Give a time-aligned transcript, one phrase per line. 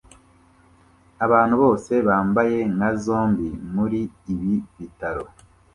[1.25, 3.99] Abantu bose bambaye nka zombie muri
[4.33, 5.33] ibi birori